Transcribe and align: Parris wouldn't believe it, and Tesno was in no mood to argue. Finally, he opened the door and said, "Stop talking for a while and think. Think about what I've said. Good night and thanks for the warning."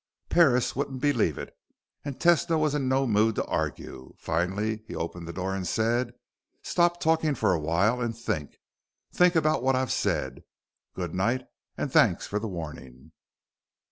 Parris 0.29 0.75
wouldn't 0.75 0.99
believe 0.99 1.37
it, 1.37 1.55
and 2.03 2.17
Tesno 2.19 2.57
was 2.59 2.73
in 2.73 2.89
no 2.89 3.05
mood 3.05 3.35
to 3.35 3.45
argue. 3.45 4.15
Finally, 4.17 4.81
he 4.87 4.95
opened 4.95 5.27
the 5.27 5.31
door 5.31 5.53
and 5.53 5.67
said, 5.67 6.15
"Stop 6.63 6.99
talking 6.99 7.35
for 7.35 7.53
a 7.53 7.59
while 7.59 8.01
and 8.01 8.17
think. 8.17 8.57
Think 9.13 9.35
about 9.35 9.61
what 9.61 9.75
I've 9.75 9.91
said. 9.91 10.43
Good 10.95 11.13
night 11.13 11.45
and 11.77 11.91
thanks 11.93 12.25
for 12.25 12.39
the 12.39 12.47
warning." 12.47 13.11